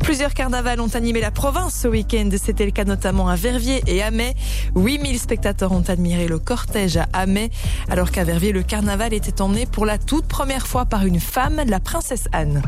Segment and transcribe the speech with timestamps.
[0.00, 2.30] Plusieurs carnavals ont animé la province ce week-end.
[2.42, 4.34] C'était le cas notamment à Verviers et à Mai.
[4.76, 7.50] 8000 spectateurs ont admiré le cortège à Amay,
[7.90, 11.60] alors qu'à Verviers, le carnaval était emmené pour la toute première fois par une femme,
[11.66, 12.62] la princesse Anne.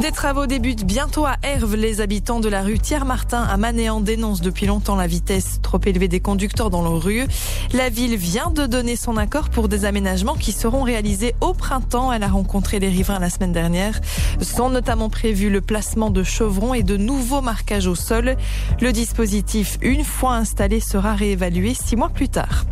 [0.00, 1.74] Des travaux débutent bientôt à Herve.
[1.74, 6.06] Les habitants de la rue Thiers-Martin à Manéan dénoncent depuis longtemps la vitesse trop élevée
[6.06, 7.24] des conducteurs dans leur rue.
[7.72, 12.12] La ville vient de donner son accord pour des aménagements qui seront réalisés au printemps.
[12.12, 13.98] Elle a rencontré les riverains la semaine dernière.
[14.42, 18.36] Sont notamment prévus le placement de chevrons et de nouveaux marquages au sol.
[18.82, 22.66] Le dispositif, une fois installé, sera réévalué six mois plus tard.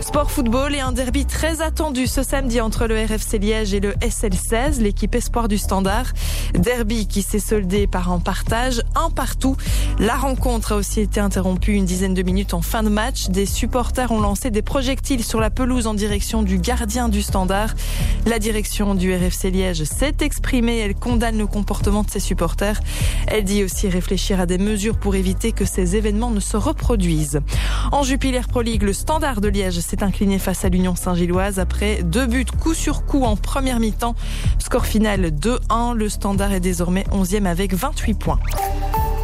[0.00, 3.92] Sport football et un derby très attendu ce samedi entre le RFC Liège et le
[3.92, 6.06] SL16, l'équipe espoir du Standard.
[6.54, 9.56] Derby qui s'est soldé par un partage, un partout.
[9.98, 13.28] La rencontre a aussi été interrompue une dizaine de minutes en fin de match.
[13.28, 17.74] Des supporters ont lancé des projectiles sur la pelouse en direction du gardien du Standard.
[18.24, 20.78] La direction du RFC Liège s'est exprimée.
[20.78, 22.80] Elle condamne le comportement de ses supporters.
[23.26, 27.40] Elle dit aussi réfléchir à des mesures pour éviter que ces événements ne se reproduisent.
[27.92, 32.04] En Jupiler Pro League, le Standard de Liège s'est incliné face à l'Union Saint-Gilloise après
[32.04, 34.14] deux buts coup sur coup en première mi-temps.
[34.60, 35.94] Score final 2-1.
[35.94, 38.38] Le Standard est désormais 11e avec 28 points.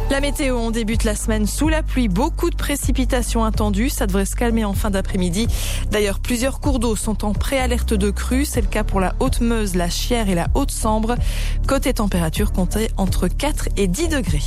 [0.09, 2.09] La météo, on débute la semaine sous la pluie.
[2.09, 3.89] Beaucoup de précipitations attendues.
[3.89, 5.47] Ça devrait se calmer en fin d'après-midi.
[5.89, 8.43] D'ailleurs, plusieurs cours d'eau sont en préalerte de crue.
[8.43, 11.15] C'est le cas pour la Haute-Meuse, la Chière et la Haute-Sambre.
[11.65, 14.43] Côté température, comptez entre 4 et 10 degrés.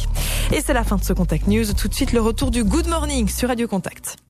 [0.52, 1.72] Et c'est la fin de ce Contact News.
[1.72, 4.20] Tout de suite, le retour du Good Morning sur Radio Contact.